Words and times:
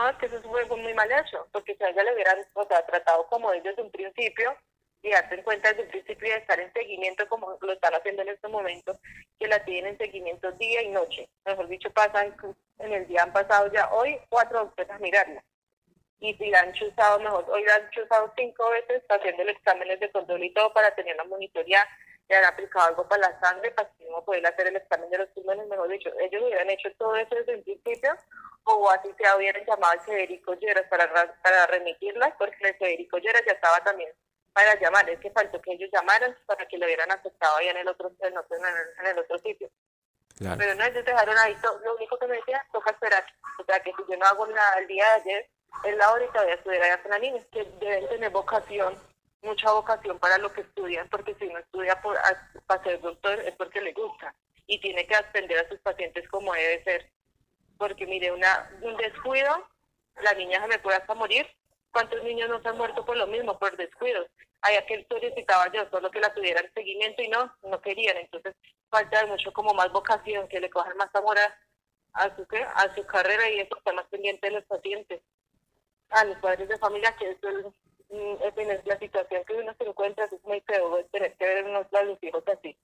no, 0.00 0.08
es 0.08 0.16
que 0.16 0.26
eso 0.26 0.40
fue 0.42 0.64
muy 0.64 0.94
mal 0.94 1.10
hecho, 1.12 1.46
porque 1.52 1.76
si 1.76 1.84
a 1.84 1.90
ella 1.90 2.02
le 2.02 2.14
hubieran 2.14 2.38
o 2.54 2.64
sea, 2.64 2.84
tratado 2.86 3.26
como 3.26 3.52
es 3.52 3.62
desde 3.62 3.82
un 3.82 3.90
principio, 3.90 4.56
y 5.02 5.10
darse 5.10 5.42
cuenta 5.42 5.70
desde 5.70 5.84
un 5.84 5.88
principio 5.88 6.28
de 6.28 6.38
estar 6.38 6.60
en 6.60 6.72
seguimiento 6.72 7.26
como 7.28 7.56
lo 7.60 7.72
están 7.72 7.94
haciendo 7.94 8.22
en 8.22 8.28
este 8.28 8.48
momento, 8.48 8.98
que 9.38 9.48
la 9.48 9.64
tienen 9.64 9.92
en 9.92 9.98
seguimiento 9.98 10.52
día 10.52 10.82
y 10.82 10.88
noche. 10.88 11.28
Mejor 11.44 11.68
dicho, 11.68 11.90
pasan 11.90 12.36
en 12.78 12.92
el 12.92 13.06
día 13.06 13.22
han 13.22 13.32
pasado 13.32 13.70
ya 13.72 13.88
hoy 13.92 14.18
cuatro 14.28 14.60
doctores 14.60 14.90
a 14.90 14.98
mirarla. 14.98 15.42
Y 16.18 16.34
si 16.34 16.50
la 16.50 16.60
han 16.60 16.72
chuzado, 16.74 17.18
mejor, 17.18 17.46
hoy 17.48 17.64
la 17.64 17.76
han 17.76 17.90
chuzado 17.90 18.30
cinco 18.36 18.68
veces 18.70 19.02
haciendo 19.08 19.42
el 19.42 19.48
exámenes 19.50 20.00
de 20.00 20.10
control 20.12 20.44
y 20.44 20.52
todo 20.52 20.70
para 20.74 20.94
tener 20.94 21.16
la 21.16 21.24
monitoría, 21.24 21.86
le 22.28 22.36
han 22.36 22.44
aplicado 22.44 22.88
algo 22.88 23.08
para 23.08 23.30
la 23.30 23.40
sangre 23.40 23.70
para 23.70 23.90
que 23.96 24.04
no 24.04 24.22
poder 24.22 24.46
hacer 24.46 24.66
el 24.66 24.76
examen 24.76 25.08
de 25.08 25.18
los 25.18 25.28
pulmones, 25.30 25.66
mejor 25.66 25.88
dicho, 25.88 26.10
ellos 26.20 26.42
hubieran 26.42 26.68
hecho 26.68 26.90
todo 26.98 27.16
eso 27.16 27.34
desde 27.34 27.56
un 27.56 27.64
principio 27.64 28.16
o 28.76 28.90
así 28.90 29.08
se 29.18 29.36
hubieran 29.36 29.64
llamado 29.64 29.92
al 29.92 30.00
Federico 30.00 30.54
Lleras 30.54 30.86
para, 30.88 31.10
para 31.42 31.66
remitirlas, 31.66 32.32
porque 32.38 32.68
el 32.68 32.76
Federico 32.76 33.18
Lleras 33.18 33.42
ya 33.46 33.52
estaba 33.52 33.78
también 33.80 34.10
para 34.52 34.78
llamar, 34.80 35.08
es 35.08 35.20
que 35.20 35.30
faltó 35.30 35.60
que 35.60 35.72
ellos 35.72 35.90
llamaran 35.92 36.36
para 36.46 36.66
que 36.66 36.76
lo 36.76 36.86
hubieran 36.86 37.10
aceptado 37.10 37.56
ahí 37.56 37.68
en 37.68 37.76
el 37.76 37.88
otro, 37.88 38.10
en, 38.20 38.34
en 38.34 39.06
el 39.06 39.18
otro 39.18 39.38
sitio. 39.38 39.70
Pero 40.38 40.74
no, 40.74 40.84
ellos 40.84 41.04
dejaron 41.04 41.36
ahí, 41.38 41.54
lo 41.84 41.94
único 41.96 42.18
que 42.18 42.26
me 42.26 42.36
decía, 42.36 42.64
toca 42.72 42.90
esperar. 42.90 43.24
O 43.58 43.64
sea, 43.64 43.78
que 43.80 43.92
si 43.92 44.02
yo 44.10 44.16
no 44.16 44.24
hago 44.26 44.46
nada 44.46 44.78
el 44.78 44.86
día 44.86 45.04
de 45.04 45.20
ayer, 45.20 45.50
es 45.84 45.96
la 45.96 46.12
hora 46.12 46.24
y 46.24 46.28
todavía 46.28 46.54
estuviera 46.54 46.86
allá 46.86 47.02
con 47.02 47.10
la 47.10 47.18
niña, 47.18 47.42
que 47.52 47.64
deben 47.78 48.08
tener 48.08 48.30
vocación, 48.30 48.94
mucha 49.42 49.70
vocación 49.70 50.18
para 50.18 50.38
lo 50.38 50.50
que 50.52 50.62
estudian, 50.62 51.08
porque 51.10 51.34
si 51.34 51.46
no 51.48 51.58
estudia 51.58 52.00
por, 52.00 52.18
para 52.66 52.82
ser 52.82 53.00
doctor 53.00 53.38
es 53.40 53.54
porque 53.56 53.80
le 53.80 53.92
gusta 53.92 54.34
y 54.66 54.80
tiene 54.80 55.06
que 55.06 55.14
atender 55.14 55.58
a 55.58 55.68
sus 55.68 55.78
pacientes 55.80 56.28
como 56.28 56.54
debe 56.54 56.82
ser. 56.84 57.09
Porque 57.80 58.06
mire, 58.06 58.30
una, 58.30 58.70
un 58.82 58.96
descuido, 58.96 59.68
la 60.22 60.34
niña 60.34 60.60
se 60.60 60.68
me 60.68 60.78
puede 60.78 60.98
hasta 60.98 61.14
morir 61.14 61.46
¿Cuántos 61.92 62.22
niños 62.22 62.48
no 62.48 62.62
se 62.62 62.68
han 62.68 62.76
muerto 62.76 63.04
por 63.04 63.16
lo 63.16 63.26
mismo, 63.26 63.58
por 63.58 63.76
descuidos? 63.76 64.26
Hay 64.62 64.76
aquel 64.76 65.06
solicitaba 65.08 65.70
yo, 65.72 65.88
solo 65.90 66.10
que 66.10 66.20
la 66.20 66.32
tuvieran 66.32 66.70
seguimiento 66.72 67.22
y 67.22 67.28
no, 67.28 67.52
no 67.62 67.80
querían. 67.80 68.16
Entonces, 68.18 68.54
falta 68.90 69.26
mucho 69.26 69.52
como 69.52 69.74
más 69.74 69.90
vocación, 69.90 70.46
que 70.48 70.60
le 70.60 70.70
cojan 70.70 70.96
más 70.96 71.12
amor 71.14 71.36
a, 72.12 72.36
su, 72.36 72.46
a 72.74 72.94
su 72.94 73.04
carrera 73.06 73.50
y 73.50 73.60
eso 73.60 73.76
está 73.76 73.92
más 73.92 74.06
pendiente 74.06 74.46
de 74.48 74.54
los 74.54 74.64
pacientes. 74.64 75.20
A 76.10 76.24
los 76.24 76.36
padres 76.38 76.68
de 76.68 76.78
familia, 76.78 77.16
que 77.16 77.30
eso 77.30 77.48
es, 77.48 77.66
mm, 78.10 78.70
es, 78.70 78.86
la 78.86 78.98
situación 78.98 79.44
que 79.44 79.54
uno 79.54 79.74
se 79.76 79.84
encuentra, 79.84 80.26
es 80.26 80.44
muy 80.44 80.60
feo 80.60 81.04
tener 81.06 81.34
que 81.36 81.44
ver 81.44 81.64
unos, 81.64 81.86
a 81.92 82.02
hijos 82.22 82.44
así. 82.46 82.76